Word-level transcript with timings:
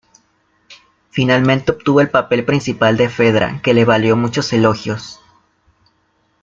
Finalmente 1.11 1.71
obtuvo 1.73 2.01
el 2.01 2.09
papel 2.09 2.43
principal 2.43 2.97
de 2.97 3.07
Fedra, 3.07 3.61
que 3.61 3.75
le 3.75 3.85
valió 3.85 4.17
muchos 4.17 4.51
elogios. 4.51 5.19